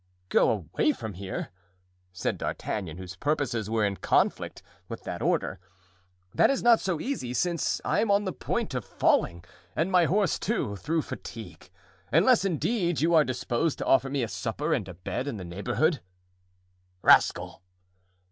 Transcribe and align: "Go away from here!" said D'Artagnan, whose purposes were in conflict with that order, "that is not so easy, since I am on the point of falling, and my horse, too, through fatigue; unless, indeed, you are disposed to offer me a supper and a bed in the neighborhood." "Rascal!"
"Go 0.29 0.49
away 0.49 0.93
from 0.93 1.13
here!" 1.13 1.49
said 2.11 2.39
D'Artagnan, 2.39 2.97
whose 2.97 3.15
purposes 3.15 3.69
were 3.69 3.85
in 3.85 3.97
conflict 3.97 4.63
with 4.89 5.03
that 5.03 5.21
order, 5.21 5.59
"that 6.33 6.49
is 6.49 6.63
not 6.63 6.79
so 6.79 6.99
easy, 6.99 7.35
since 7.35 7.79
I 7.85 7.99
am 7.99 8.09
on 8.09 8.25
the 8.25 8.33
point 8.33 8.73
of 8.73 8.83
falling, 8.83 9.45
and 9.75 9.91
my 9.91 10.05
horse, 10.05 10.39
too, 10.39 10.75
through 10.77 11.03
fatigue; 11.03 11.69
unless, 12.11 12.43
indeed, 12.43 12.99
you 12.99 13.13
are 13.13 13.23
disposed 13.23 13.77
to 13.77 13.85
offer 13.85 14.09
me 14.09 14.23
a 14.23 14.27
supper 14.27 14.73
and 14.73 14.87
a 14.87 14.95
bed 14.95 15.27
in 15.27 15.37
the 15.37 15.45
neighborhood." 15.45 16.01
"Rascal!" 17.03 17.61